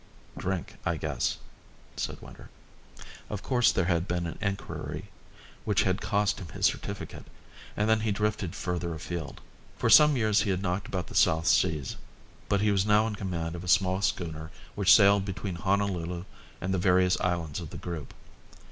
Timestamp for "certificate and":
6.65-7.87